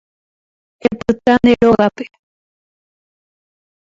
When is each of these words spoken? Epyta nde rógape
Epyta 0.87 1.33
nde 1.41 1.53
rógape 1.65 2.05